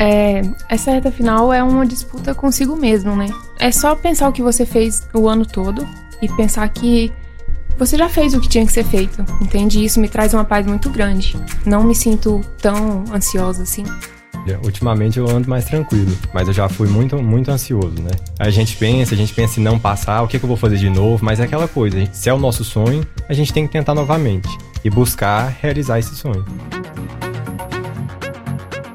[0.00, 3.26] É, essa reta final é uma disputa consigo mesmo, né?
[3.58, 5.86] É só pensar o que você fez o ano todo
[6.22, 7.12] e pensar que
[7.78, 9.84] você já fez o que tinha que ser feito, entende?
[9.84, 11.36] Isso me traz uma paz muito grande.
[11.66, 13.84] Não me sinto tão ansiosa assim.
[14.64, 18.10] Ultimamente eu ando mais tranquilo, mas eu já fui muito, muito ansioso, né?
[18.38, 20.76] A gente pensa, a gente pensa em não passar, o que, que eu vou fazer
[20.76, 23.72] de novo, mas é aquela coisa, se é o nosso sonho, a gente tem que
[23.72, 24.48] tentar novamente
[24.82, 26.44] e buscar realizar esse sonho.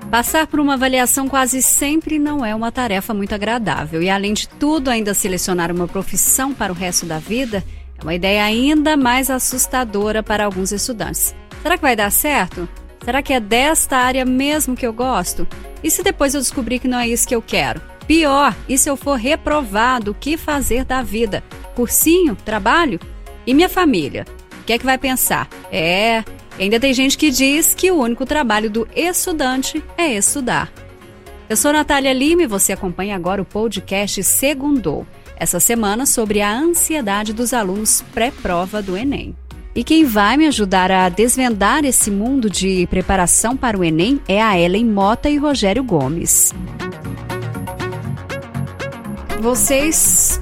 [0.09, 4.47] Passar por uma avaliação quase sempre não é uma tarefa muito agradável e, além de
[4.47, 7.63] tudo, ainda selecionar uma profissão para o resto da vida
[7.99, 11.35] é uma ideia ainda mais assustadora para alguns estudantes.
[11.61, 12.67] Será que vai dar certo?
[13.03, 15.47] Será que é desta área mesmo que eu gosto?
[15.83, 17.81] E se depois eu descobrir que não é isso que eu quero?
[18.07, 21.43] Pior, e se eu for reprovado, o que fazer da vida?
[21.75, 22.35] Cursinho?
[22.35, 22.99] Trabalho?
[23.45, 24.25] E minha família?
[24.61, 25.47] O que é que vai pensar?
[25.71, 26.23] É,
[26.63, 30.71] ainda tem gente que diz que o único trabalho do estudante é estudar.
[31.47, 35.05] Eu sou Natália Lima e você acompanha agora o podcast Segundou.
[35.37, 39.35] Essa semana sobre a ansiedade dos alunos pré-prova do Enem.
[39.75, 44.41] E quem vai me ajudar a desvendar esse mundo de preparação para o Enem é
[44.41, 46.53] a Ellen Mota e Rogério Gomes.
[49.41, 50.39] Vocês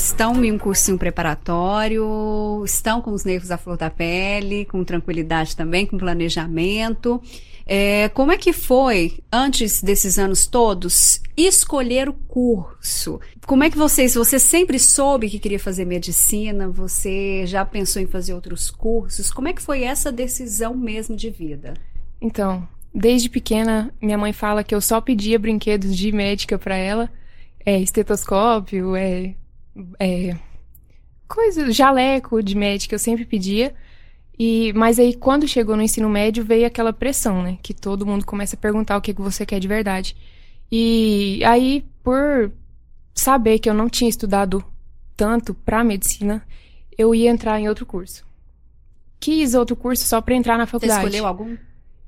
[0.00, 5.54] estão em um cursinho preparatório, estão com os nervos à flor da pele, com tranquilidade
[5.54, 7.22] também, com planejamento.
[7.66, 13.20] É, como é que foi, antes desses anos todos, escolher o curso?
[13.46, 16.68] Como é que vocês, você sempre soube que queria fazer medicina?
[16.68, 19.30] Você já pensou em fazer outros cursos?
[19.30, 21.74] Como é que foi essa decisão mesmo de vida?
[22.20, 27.08] Então, desde pequena, minha mãe fala que eu só pedia brinquedos de médica para ela,
[27.64, 29.34] é estetoscópio, é,
[29.98, 30.36] é
[31.28, 33.74] coisa, jaleco de médica, eu sempre pedia.
[34.38, 37.58] E, mas aí, quando chegou no ensino médio, veio aquela pressão, né?
[37.62, 40.16] Que todo mundo começa a perguntar o que, que você quer de verdade.
[40.72, 42.50] E aí, por
[43.14, 44.64] saber que eu não tinha estudado
[45.16, 46.42] tanto pra medicina,
[46.96, 48.24] eu ia entrar em outro curso.
[49.20, 51.02] Quis outro curso só pra entrar na faculdade.
[51.02, 51.56] Você escolheu algum?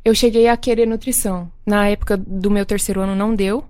[0.02, 1.52] Eu cheguei a querer nutrição.
[1.66, 3.64] Na época do meu terceiro ano não deu.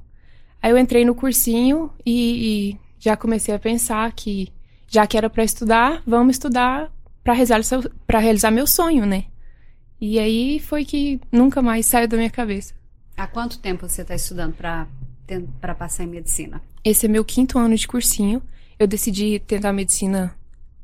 [0.62, 4.52] Aí eu entrei no cursinho e, e já comecei a pensar que,
[4.86, 6.88] já que era para estudar, vamos estudar
[7.24, 9.24] para realizar, pra realizar meu sonho, né?
[10.00, 12.74] E aí foi que nunca mais saiu da minha cabeça.
[13.16, 16.62] Há quanto tempo você está estudando para passar em medicina?
[16.84, 18.40] Esse é meu quinto ano de cursinho.
[18.78, 20.32] Eu decidi tentar medicina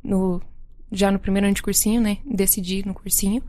[0.02, 0.42] no,
[0.90, 2.18] já no primeiro ano de cursinho, né?
[2.26, 3.44] Decidi no cursinho.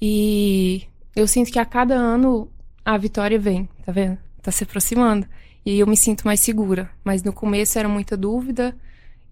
[0.00, 2.50] E eu sinto que a cada ano
[2.82, 4.16] a vitória vem, tá vendo?
[4.40, 5.26] Tá se aproximando.
[5.64, 6.90] E eu me sinto mais segura.
[7.04, 8.74] Mas no começo era muita dúvida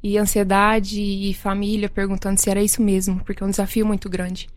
[0.03, 4.49] e ansiedade e família perguntando se era isso mesmo, porque é um desafio muito grande.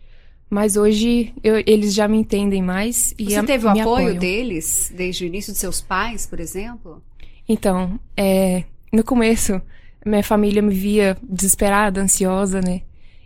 [0.49, 4.17] Mas hoje eu, eles já me entendem mais e Você teve o apoio apoiam.
[4.17, 7.01] deles desde o início de seus pais, por exemplo?
[7.49, 9.59] Então, é, no começo,
[10.05, 12.81] minha família me via desesperada, ansiosa, né?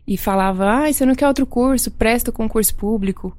[0.07, 1.91] E falava: "Ah, você não quer outro curso?
[1.91, 3.37] Presta o concurso público".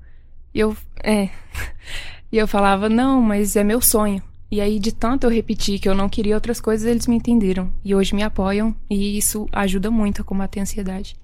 [0.54, 1.30] E eu, é.
[2.30, 4.22] E eu falava: "Não, mas é meu sonho".
[4.50, 7.70] E aí, de tanto eu repetir que eu não queria outras coisas, eles me entenderam.
[7.84, 11.16] E hoje me apoiam, e isso ajuda muito a combater a ansiedade.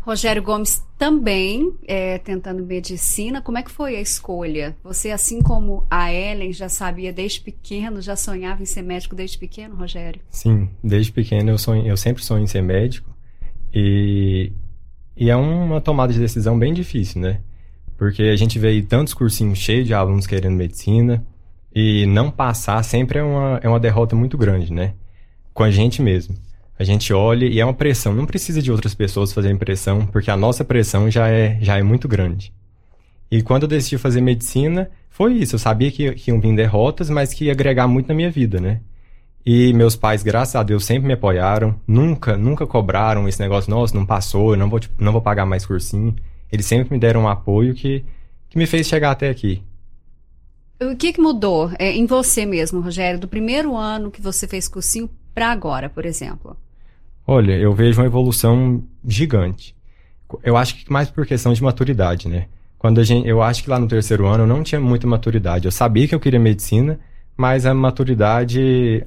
[0.00, 3.40] Rogério Gomes também é, tentando medicina.
[3.40, 4.76] Como é que foi a escolha?
[4.82, 9.38] Você, assim como a Ellen, já sabia desde pequeno, já sonhava em ser médico desde
[9.38, 10.20] pequeno, Rogério?
[10.30, 13.10] Sim, desde pequeno eu, sonho, eu sempre sonho em ser médico.
[13.72, 14.52] E,
[15.16, 17.40] e é uma tomada de decisão bem difícil, né?
[17.96, 21.24] Porque a gente vê tantos cursinhos cheios de alunos querendo medicina,
[21.74, 24.94] e não passar sempre é uma, é uma derrota muito grande, né?
[25.54, 26.34] Com a gente mesmo.
[26.78, 28.14] A gente olha e é uma pressão.
[28.14, 31.82] Não precisa de outras pessoas fazerem pressão, porque a nossa pressão já é, já é
[31.82, 32.52] muito grande.
[33.30, 35.54] E quando eu decidi fazer medicina, foi isso.
[35.54, 38.60] Eu sabia que, que iam vir derrotas, mas que ia agregar muito na minha vida,
[38.60, 38.80] né?
[39.44, 41.74] E meus pais, graças a Deus, sempre me apoiaram.
[41.86, 45.66] Nunca, nunca cobraram esse negócio, nossa, não passou, eu não vou, não vou pagar mais
[45.66, 46.14] cursinho.
[46.50, 48.04] Eles sempre me deram um apoio que,
[48.48, 49.62] que me fez chegar até aqui.
[50.90, 54.68] O que, que mudou é, em você mesmo, Rogério, do primeiro ano que você fez
[54.68, 56.56] cursinho para agora, por exemplo?
[57.26, 59.74] Olha, eu vejo uma evolução gigante.
[60.42, 62.46] Eu acho que mais por questão de maturidade, né?
[62.78, 65.66] Quando a gente, eu acho que lá no terceiro ano eu não tinha muita maturidade.
[65.66, 66.98] Eu sabia que eu queria medicina,
[67.36, 69.06] mas a maturidade,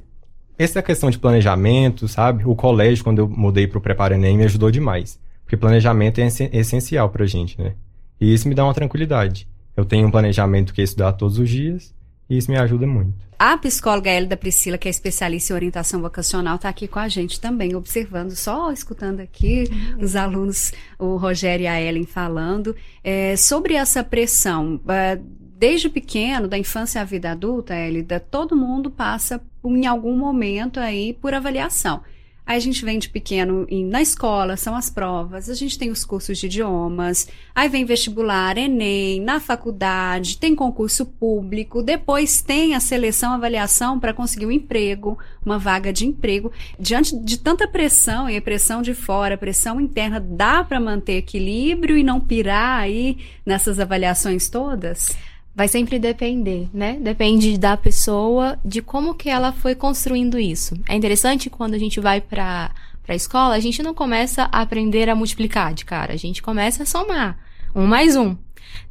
[0.58, 2.46] essa questão de planejamento, sabe?
[2.46, 5.20] O colégio, quando eu mudei para o Prepara Enem, me ajudou demais.
[5.44, 7.74] Porque planejamento é essencial para gente, né?
[8.20, 9.48] E isso me dá uma tranquilidade.
[9.76, 11.94] Eu tenho um planejamento que é estudar todos os dias
[12.30, 13.26] e isso me ajuda muito.
[13.38, 17.40] A psicóloga Hélida Priscila, que é especialista em orientação vocacional, está aqui com a gente
[17.40, 19.66] também, observando, só escutando aqui
[20.02, 22.74] os alunos, o Rogério e a Ellen falando,
[23.04, 24.80] é, sobre essa pressão.
[24.88, 25.20] É,
[25.58, 31.14] desde pequeno, da infância à vida adulta, Elida, todo mundo passa em algum momento aí
[31.14, 32.02] por avaliação.
[32.46, 35.90] Aí a gente vem de pequeno em, na escola, são as provas, a gente tem
[35.90, 42.76] os cursos de idiomas, aí vem vestibular, Enem, na faculdade, tem concurso público, depois tem
[42.76, 46.52] a seleção, avaliação para conseguir um emprego, uma vaga de emprego.
[46.80, 52.04] Diante de tanta pressão, e pressão de fora, pressão interna, dá para manter equilíbrio e
[52.04, 55.16] não pirar aí nessas avaliações todas?
[55.56, 56.98] Vai sempre depender, né?
[57.00, 60.76] Depende da pessoa, de como que ela foi construindo isso.
[60.88, 62.72] É interessante quando a gente vai para
[63.08, 66.84] a escola, a gente não começa a aprender a multiplicar de cara, a gente começa
[66.84, 67.40] a somar,
[67.74, 68.36] um mais um,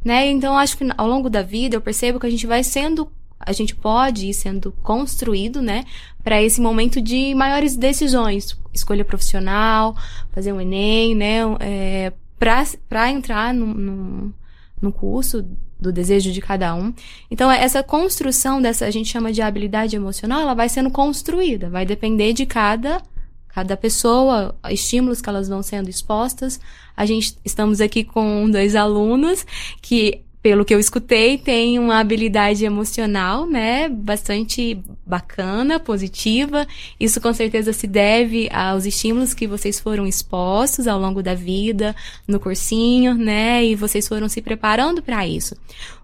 [0.02, 0.26] né?
[0.30, 3.10] Então acho que ao longo da vida eu percebo que a gente vai sendo
[3.46, 5.84] a gente pode ir sendo construído, né,
[6.22, 9.94] para esse momento de maiores decisões, escolha profissional,
[10.32, 14.34] fazer um Enem, né, é, para entrar no, no,
[14.80, 15.44] no curso
[15.84, 16.92] do desejo de cada um.
[17.30, 21.84] Então, essa construção dessa, a gente chama de habilidade emocional, ela vai sendo construída, vai
[21.86, 23.00] depender de cada
[23.48, 26.58] cada pessoa, estímulos que elas vão sendo expostas.
[26.96, 29.46] A gente estamos aqui com dois alunos
[29.80, 36.68] que pelo que eu escutei, tem uma habilidade emocional, né, bastante bacana, positiva.
[37.00, 41.96] Isso com certeza se deve aos estímulos que vocês foram expostos ao longo da vida,
[42.28, 45.56] no cursinho, né, e vocês foram se preparando para isso.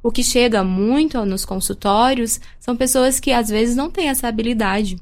[0.03, 4.97] O que chega muito nos consultórios são pessoas que às vezes não têm essa habilidade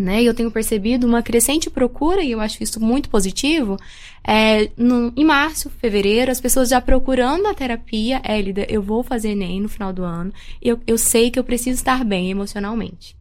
[0.00, 0.22] né?
[0.22, 3.76] E eu tenho percebido uma crescente procura, e eu acho isso muito positivo,
[4.24, 9.30] é, no, em março, fevereiro, as pessoas já procurando a terapia, Élida, eu vou fazer
[9.30, 13.16] ENEM no final do ano, eu, eu sei que eu preciso estar bem emocionalmente.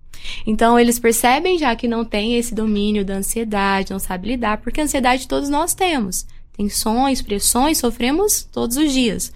[0.46, 4.82] Então, eles percebem já que não tem esse domínio da ansiedade, não sabe lidar, porque
[4.82, 6.26] ansiedade todos nós temos.
[6.58, 9.32] Tensões, pressões, sofremos todos os dias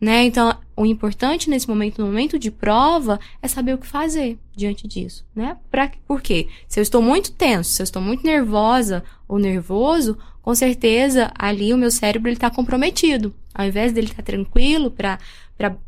[0.00, 0.24] né?
[0.24, 4.86] Então, o importante nesse momento, no momento de prova, é saber o que fazer diante
[4.86, 5.56] disso, né?
[5.70, 6.48] Pra, por quê?
[6.68, 11.74] Se eu estou muito tenso, se eu estou muito nervosa ou nervoso, com certeza ali
[11.74, 13.34] o meu cérebro está comprometido.
[13.52, 15.18] Ao invés dele estar tá tranquilo para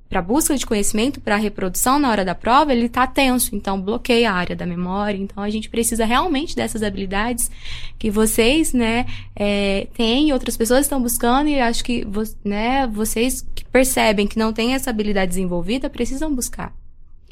[0.09, 4.33] para busca de conhecimento, para reprodução na hora da prova, ele está tenso, então bloqueia
[4.33, 5.17] a área da memória.
[5.17, 7.49] Então a gente precisa realmente dessas habilidades
[7.97, 9.07] que vocês, né,
[9.37, 12.05] é, têm, outras pessoas estão buscando e acho que,
[12.45, 16.75] né, vocês que percebem que não têm essa habilidade desenvolvida precisam buscar.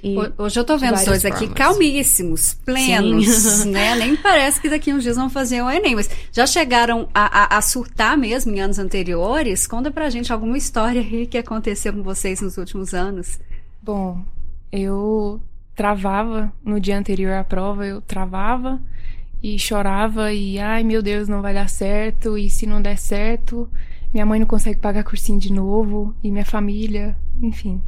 [0.02, 1.42] E Hoje eu tô vendo os dois formas.
[1.42, 3.96] aqui calmíssimos, plenos, né?
[3.96, 7.58] Nem parece que daqui uns dias vão fazer o Enem, mas já chegaram a, a,
[7.58, 9.66] a, surtar mesmo em anos anteriores?
[9.66, 13.40] Conta pra gente alguma história aí que aconteceu com vocês nos últimos anos.
[13.82, 14.22] Bom,
[14.70, 15.40] eu
[15.74, 18.80] travava no dia anterior à prova, eu travava
[19.42, 23.68] e chorava e ai meu Deus, não vai dar certo, e se não der certo,
[24.12, 27.80] minha mãe não consegue pagar cursinho de novo, e minha família, enfim.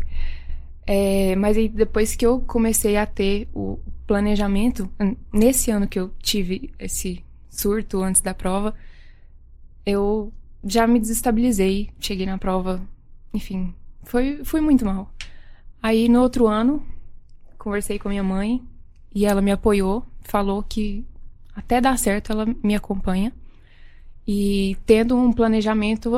[0.92, 3.78] É, mas aí depois que eu comecei a ter o
[4.08, 4.90] planejamento,
[5.32, 8.75] nesse ano que eu tive esse surto antes da prova,
[9.87, 10.32] eu
[10.64, 12.82] já me desestabilizei, cheguei na prova,
[13.32, 13.72] enfim,
[14.02, 15.14] foi, foi muito mal.
[15.81, 16.84] Aí no outro ano,
[17.56, 18.60] conversei com minha mãe
[19.14, 21.06] e ela me apoiou, falou que
[21.54, 23.32] até dar certo ela me acompanha.
[24.26, 26.10] E tendo um planejamento,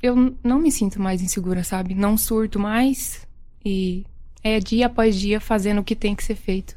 [0.00, 1.96] eu não me sinto mais insegura, sabe?
[1.96, 3.26] Não surto mais
[3.64, 4.04] e
[4.42, 6.74] é dia após dia fazendo o que tem que ser feito.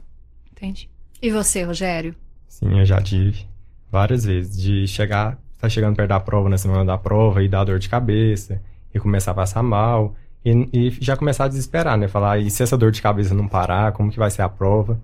[0.52, 0.90] Entende?
[1.22, 2.16] E você, Rogério?
[2.48, 3.46] Sim, eu já tive
[3.92, 7.64] várias vezes de chegar, tá chegando perto da prova, na semana da prova, e dar
[7.64, 8.62] dor de cabeça,
[8.94, 12.08] e começar a passar mal, e, e já começar a desesperar, né?
[12.08, 15.00] Falar, e se essa dor de cabeça não parar, como que vai ser a prova?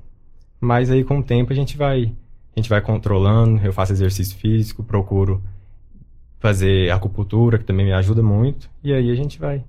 [0.60, 2.14] Mas aí com o tempo a gente vai,
[2.56, 5.42] a gente vai controlando, eu faço exercício físico, procuro
[6.40, 9.64] fazer acupuntura, que também me ajuda muito, e aí a gente vai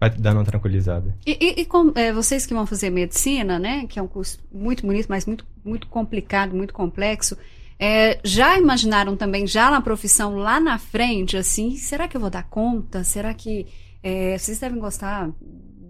[0.00, 1.14] vai dando uma tranquilizada.
[1.26, 4.38] E, e, e com, é, vocês que vão fazer medicina, né, que é um curso
[4.50, 7.36] muito bonito, mas muito, muito complicado, muito complexo,
[7.78, 12.30] é, já imaginaram também, já na profissão, lá na frente, assim, será que eu vou
[12.30, 13.04] dar conta?
[13.04, 13.66] Será que
[14.02, 15.30] é, vocês devem gostar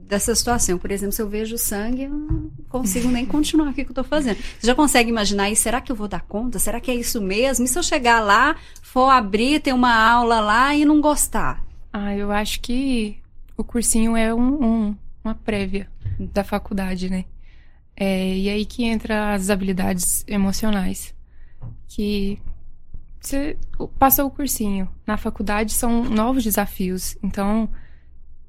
[0.07, 0.77] dessa situação?
[0.77, 4.05] Por exemplo, se eu vejo sangue, eu não consigo nem continuar o que eu estou
[4.05, 4.37] fazendo.
[4.37, 6.59] Você já consegue imaginar aí, será que eu vou dar conta?
[6.59, 7.65] Será que é isso mesmo?
[7.65, 11.65] E se eu chegar lá, for abrir, ter uma aula lá e não gostar?
[11.93, 13.20] Ah, eu acho que
[13.61, 15.89] o cursinho é um, um, uma prévia
[16.19, 17.27] da faculdade, né?
[17.95, 21.15] É, e aí que entra as habilidades emocionais.
[21.87, 22.39] Que
[23.21, 23.59] você
[23.99, 24.89] passou o cursinho.
[25.07, 27.19] Na faculdade são novos desafios.
[27.23, 27.69] Então,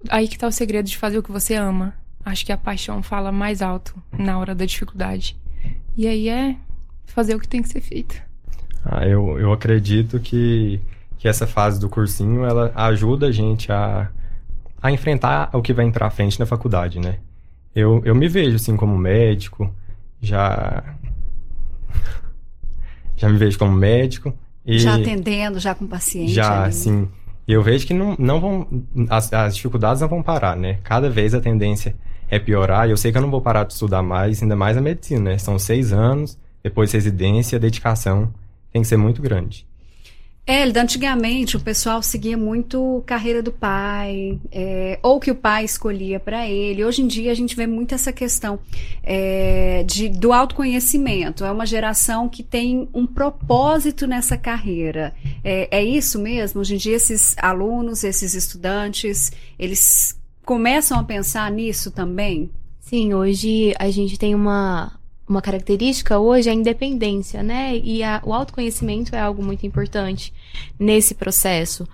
[0.10, 1.94] aí que tá o segredo de fazer o que você ama.
[2.24, 5.36] Acho que a paixão fala mais alto na hora da dificuldade.
[5.98, 6.56] E aí é
[7.06, 8.22] fazer o que tem que ser feito.
[8.86, 10.80] Ah, eu, eu acredito que,
[11.18, 14.10] que essa fase do cursinho ela ajuda a gente a
[14.82, 17.18] a enfrentar o que vai entrar à frente na faculdade, né?
[17.74, 19.74] eu, eu me vejo, assim, como médico,
[20.22, 20.84] já...
[23.16, 24.34] já me vejo como médico.
[24.66, 26.34] E já atendendo, já com paciente.
[26.34, 26.74] Já, ali.
[26.74, 27.08] sim.
[27.48, 28.68] E eu vejo que não, não vão.
[29.10, 30.78] As, as dificuldades não vão parar, né?
[30.84, 31.96] Cada vez a tendência
[32.30, 32.88] é piorar.
[32.88, 35.32] E eu sei que eu não vou parar de estudar mais, ainda mais a medicina,
[35.32, 35.38] né?
[35.38, 38.32] São seis anos, depois residência, dedicação
[38.72, 39.68] tem que ser muito grande.
[40.46, 46.20] É, antigamente o pessoal seguia muito carreira do pai, é, ou que o pai escolhia
[46.20, 46.84] para ele.
[46.84, 48.60] Hoje em dia a gente vê muito essa questão
[49.04, 51.46] é, de, do autoconhecimento.
[51.46, 55.14] É uma geração que tem um propósito nessa carreira.
[55.44, 56.60] É, é isso mesmo?
[56.60, 62.50] Hoje em dia esses alunos, esses estudantes, eles começam a pensar nisso também?
[62.80, 65.00] Sim, hoje a gente tem uma,
[65.32, 67.76] uma característica hoje é a independência, né?
[67.78, 70.34] E a, o autoconhecimento é algo muito importante
[70.78, 71.88] nesse processo.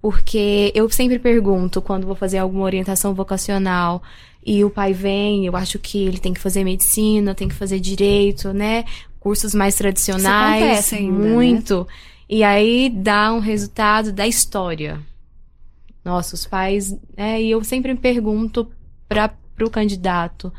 [0.00, 4.02] Porque eu sempre pergunto, quando vou fazer alguma orientação vocacional,
[4.46, 7.80] e o pai vem, eu acho que ele tem que fazer medicina, tem que fazer
[7.80, 8.84] direito, né?
[9.18, 10.56] Cursos mais tradicionais.
[10.56, 11.78] Isso acontece ainda, muito.
[11.80, 11.86] Né?
[12.28, 15.00] E aí dá um resultado da história.
[16.04, 16.94] Nossa, os pais.
[17.16, 17.42] Né?
[17.42, 18.70] E eu sempre me pergunto
[19.08, 20.52] para o candidato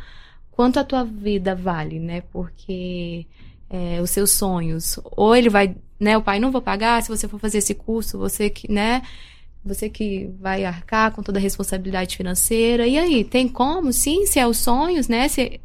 [0.56, 2.22] quanto a tua vida vale, né?
[2.32, 3.26] Porque
[3.70, 6.18] é, os seus sonhos, ou ele vai, né?
[6.18, 9.02] O pai não vou pagar se você for fazer esse curso, você que, né?
[9.66, 12.88] Você que vai arcar com toda a responsabilidade financeira.
[12.88, 13.92] E aí, tem como?
[13.92, 15.28] Sim, se é os sonhos, né?
[15.28, 15.60] Se,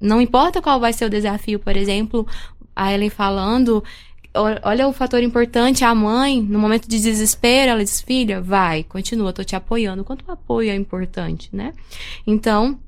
[0.00, 2.26] não importa qual vai ser o desafio, por exemplo,
[2.76, 3.82] a Ellen falando,
[4.62, 9.32] olha o fator importante, a mãe, no momento de desespero, ela diz, filha, vai, continua,
[9.32, 10.04] tô te apoiando.
[10.04, 11.72] Quanto o apoio é importante, né?
[12.26, 12.78] Então,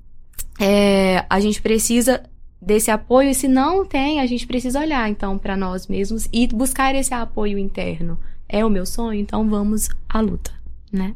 [0.60, 2.22] é, a gente precisa
[2.60, 6.46] desse apoio, e se não tem, a gente precisa olhar, então, para nós mesmos e
[6.46, 8.18] buscar esse apoio interno.
[8.46, 9.18] É o meu sonho?
[9.18, 10.52] Então vamos à luta,
[10.92, 11.14] né?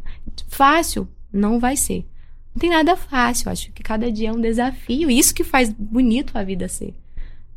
[0.48, 1.06] Fácil?
[1.32, 2.06] Não vai ser.
[2.54, 6.38] Não tem nada fácil, acho que cada dia é um desafio, isso que faz bonito
[6.38, 6.94] a vida ser,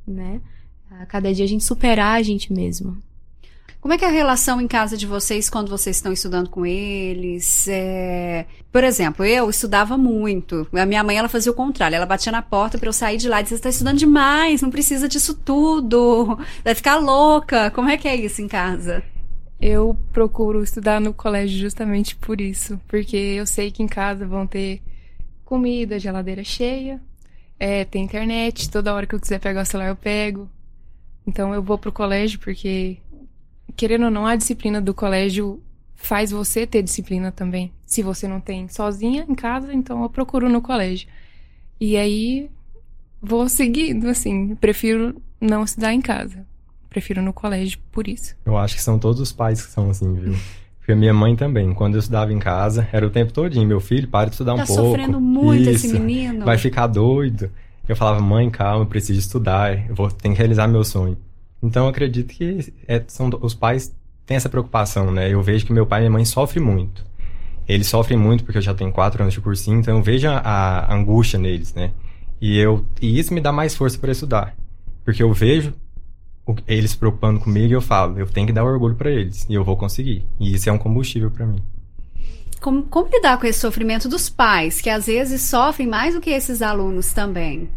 [0.06, 0.42] né?
[0.90, 2.98] A cada dia a gente superar a gente mesmo.
[3.80, 6.66] Como é que é a relação em casa de vocês quando vocês estão estudando com
[6.66, 7.68] eles?
[7.68, 8.46] É...
[8.72, 10.68] Por exemplo, eu estudava muito.
[10.74, 11.96] A minha mãe ela fazia o contrário.
[11.96, 14.62] Ela batia na porta para eu sair de lá e dizia: "Você está estudando demais,
[14.62, 16.38] não precisa disso tudo.
[16.64, 17.72] Vai ficar louca".
[17.72, 19.04] Como é que é isso em casa?
[19.60, 24.46] Eu procuro estudar no colégio justamente por isso, porque eu sei que em casa vão
[24.46, 24.82] ter
[25.44, 27.02] comida, geladeira cheia,
[27.60, 30.50] é, tem internet, toda hora que eu quiser pegar o celular eu pego.
[31.26, 32.98] Então eu vou pro colégio porque
[33.78, 35.62] querendo ou não, a disciplina do colégio
[35.96, 37.72] faz você ter disciplina também.
[37.86, 41.08] Se você não tem sozinha em casa, então eu procuro no colégio.
[41.80, 42.50] E aí
[43.22, 44.56] vou seguindo, assim.
[44.56, 46.46] Prefiro não estudar em casa.
[46.90, 48.36] Prefiro no colégio por isso.
[48.44, 50.36] Eu acho que são todos os pais que são assim, viu?
[50.80, 53.68] Porque minha mãe também, quando eu estudava em casa, era o tempo todinho.
[53.68, 54.82] Meu filho, para de estudar tá um pouco.
[54.82, 56.46] Tá sofrendo muito isso, esse menino.
[56.46, 57.52] Vai ficar doido.
[57.88, 59.88] Eu falava, mãe, calma, eu preciso estudar.
[59.88, 61.18] Eu vou, tenho que realizar meu sonho.
[61.62, 63.94] Então eu acredito que é, são, os pais
[64.26, 65.34] têm essa preocupação, né?
[65.34, 67.06] Eu vejo que meu pai e minha mãe sofrem muito.
[67.68, 70.40] Eles sofrem muito porque eu já tenho quatro anos de cursinho, então eu vejo a,
[70.40, 71.92] a angústia neles, né?
[72.40, 74.56] E, eu, e isso me dá mais força para estudar.
[75.04, 75.74] Porque eu vejo
[76.46, 79.46] o, eles se preocupando comigo e eu falo, eu tenho que dar orgulho para eles
[79.50, 80.26] e eu vou conseguir.
[80.40, 81.62] E isso é um combustível para mim.
[82.62, 86.30] Como, como lidar com esse sofrimento dos pais, que às vezes sofrem mais do que
[86.30, 87.70] esses alunos também?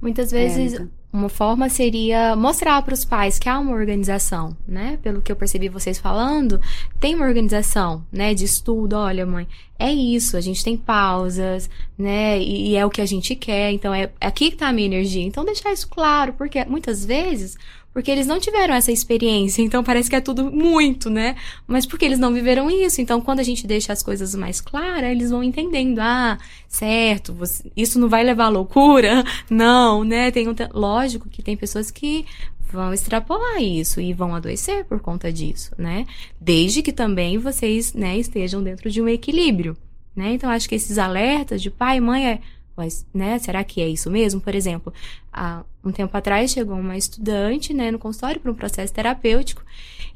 [0.00, 4.98] Muitas vezes é, uma forma seria mostrar para os pais que há uma organização, né?
[5.02, 6.60] Pelo que eu percebi vocês falando,
[7.00, 8.34] tem uma organização, né?
[8.34, 8.94] De estudo.
[8.94, 9.46] Olha, mãe,
[9.78, 10.36] é isso.
[10.36, 12.38] A gente tem pausas, né?
[12.38, 13.72] E, e é o que a gente quer.
[13.72, 15.24] Então é, é aqui que está a minha energia.
[15.24, 17.56] Então deixar isso claro, porque muitas vezes
[17.98, 21.34] porque eles não tiveram essa experiência, então parece que é tudo muito, né?
[21.66, 25.10] Mas porque eles não viveram isso, então quando a gente deixa as coisas mais claras,
[25.10, 26.38] eles vão entendendo, ah,
[26.68, 30.30] certo, você, isso não vai levar à loucura, não, né?
[30.30, 30.97] Tem um, lógico
[31.30, 32.24] que tem pessoas que
[32.70, 36.06] vão extrapolar isso e vão adoecer por conta disso, né?
[36.40, 39.76] Desde que também vocês, né, estejam dentro de um equilíbrio,
[40.14, 40.32] né?
[40.32, 42.40] Então acho que esses alertas de pai e mãe é
[42.78, 44.40] mas, né, será que é isso mesmo?
[44.40, 44.94] Por exemplo,
[45.32, 49.64] há um tempo atrás chegou uma estudante, né, no consultório para um processo terapêutico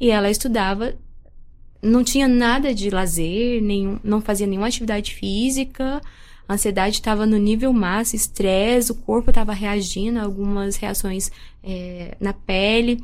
[0.01, 0.95] e ela estudava,
[1.83, 6.01] não tinha nada de lazer, nenhum, não fazia nenhuma atividade física,
[6.53, 11.31] a ansiedade estava no nível máximo, estresse, o corpo estava reagindo a algumas reações
[11.63, 13.03] é, na pele.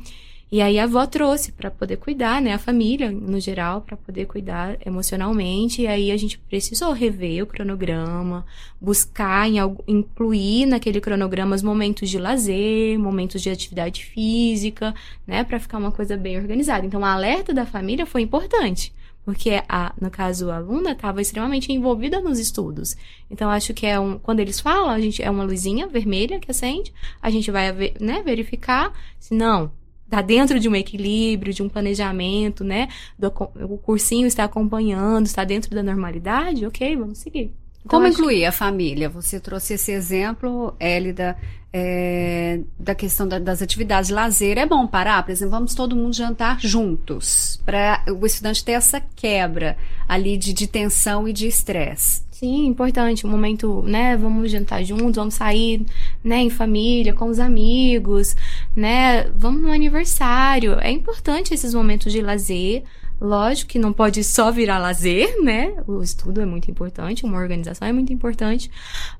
[0.51, 2.53] E aí a avó trouxe para poder cuidar, né?
[2.53, 5.83] A família, no geral, para poder cuidar emocionalmente.
[5.83, 8.43] E aí a gente precisou rever o cronograma,
[8.81, 14.93] buscar em, incluir naquele cronograma os momentos de lazer, momentos de atividade física,
[15.27, 15.43] né?
[15.43, 16.83] Para ficar uma coisa bem organizada.
[16.83, 18.91] Então, o alerta da família foi importante.
[19.29, 22.97] Porque, a, no caso, a aluna estava extremamente envolvida nos estudos.
[23.29, 24.17] Então, acho que é um.
[24.17, 27.71] Quando eles falam, a gente é uma luzinha vermelha que acende, a gente vai
[28.01, 29.71] né, verificar se não.
[30.03, 32.87] Está dentro de um equilíbrio, de um planejamento, né?
[33.19, 33.27] Do,
[33.69, 37.53] o cursinho está acompanhando, está dentro da normalidade, ok, vamos seguir.
[37.85, 38.45] Então, Como incluir que...
[38.45, 39.09] a família?
[39.09, 41.37] Você trouxe esse exemplo, Élida,
[41.71, 44.57] é, da questão da, das atividades de lazer.
[44.57, 49.01] É bom parar, por exemplo, vamos todo mundo jantar juntos, para o estudante ter essa
[49.15, 52.23] quebra ali de, de tensão e de estresse.
[52.39, 53.27] Sim, importante.
[53.27, 54.15] Um momento, né?
[54.15, 55.85] Vamos jantar juntos, vamos sair,
[56.23, 58.33] né, em família, com os amigos,
[58.73, 59.29] né?
[59.35, 60.79] Vamos no aniversário.
[60.79, 62.83] É importante esses momentos de lazer.
[63.21, 65.75] Lógico que não pode só virar lazer, né?
[65.85, 68.71] O estudo é muito importante, uma organização é muito importante,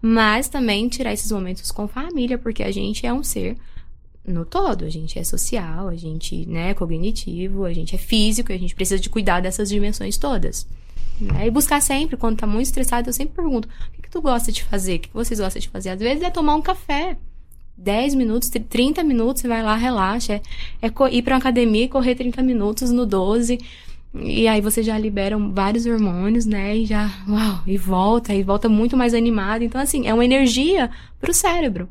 [0.02, 3.58] mas também tirar esses momentos com família, porque a gente é um ser
[4.26, 8.54] no todo, a gente é social, a gente né, é cognitivo, a gente é físico,
[8.54, 10.68] a gente precisa de cuidar dessas dimensões todas.
[11.20, 11.48] Né?
[11.48, 14.52] E buscar sempre, quando tá muito estressado, eu sempre pergunto: o que, que tu gosta
[14.52, 14.96] de fazer?
[14.96, 15.90] O que, vocês gostam de fazer?
[15.90, 17.18] Às vezes é tomar um café.
[17.82, 20.42] 10 minutos, 30 minutos, você vai lá, relaxa.
[20.82, 23.58] É, é ir pra uma academia e correr 30 minutos no 12.
[24.14, 26.76] E aí você já libera vários hormônios, né?
[26.78, 29.64] E já, uau, e volta, e volta muito mais animado.
[29.64, 30.90] Então, assim, é uma energia
[31.20, 31.90] pro cérebro.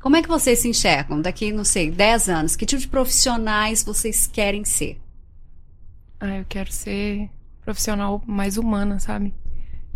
[0.00, 2.56] Como é que vocês se enxergam daqui, não sei, 10 anos?
[2.56, 5.00] Que tipo de profissionais vocês querem ser?
[6.18, 7.30] Ah, eu quero ser
[7.64, 9.32] profissional mais humana, sabe?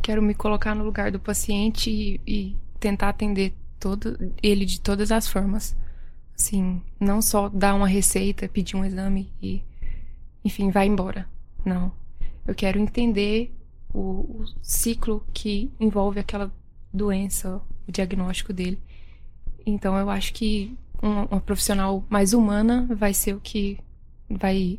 [0.00, 5.11] Quero me colocar no lugar do paciente e, e tentar atender todo ele de todas
[5.11, 5.76] as formas.
[6.38, 9.64] Assim, não só dar uma receita, pedir um exame e
[10.47, 11.26] enfim, vai embora.
[11.65, 11.93] Não.
[12.47, 13.53] Eu quero entender
[13.93, 16.53] o, o ciclo que envolve aquela
[16.93, 18.79] doença, o diagnóstico dele.
[19.67, 23.79] Então eu acho que uma, uma, profissional mais humana vai ser o que
[24.31, 24.79] vai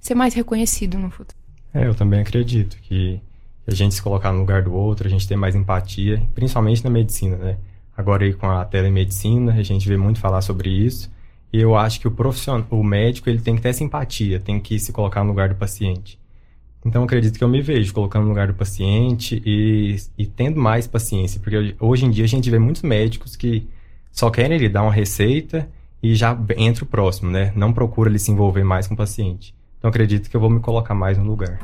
[0.00, 1.36] ser mais reconhecido no futuro.
[1.74, 3.20] É, eu também acredito que
[3.66, 6.90] a gente se colocar no lugar do outro, a gente ter mais empatia, principalmente na
[6.90, 7.58] medicina, né?
[7.96, 11.10] Agora aí com a telemedicina, a gente vê muito falar sobre isso.
[11.52, 14.60] E eu acho que o profissional, o médico, ele tem que ter essa empatia, tem
[14.60, 16.18] que se colocar no lugar do paciente.
[16.84, 20.86] Então, acredito que eu me vejo colocando no lugar do paciente e, e tendo mais
[20.86, 23.66] paciência, porque hoje em dia a gente vê muitos médicos que
[24.12, 25.68] só querem ele dar uma receita
[26.02, 27.52] e já entra o próximo, né?
[27.56, 29.54] Não procura ele se envolver mais com o paciente.
[29.78, 31.58] Então, acredito que eu vou me colocar mais no lugar.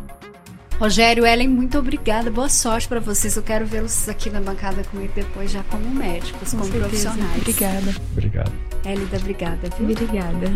[0.79, 2.31] Rogério, Ellen, muito obrigada.
[2.31, 3.37] Boa sorte para vocês.
[3.37, 6.89] Eu quero vê-los aqui na bancada comigo depois, já como médicos, Com como certeza.
[6.89, 7.37] profissionais.
[7.37, 7.95] Obrigada.
[8.11, 8.53] Obrigado.
[8.85, 9.69] Elida, obrigada.
[9.79, 9.91] Viu?
[9.91, 10.49] Obrigada.